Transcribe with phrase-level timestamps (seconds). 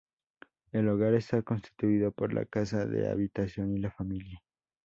[0.71, 4.41] El hogar está constituido por la casa de habitación y la familia.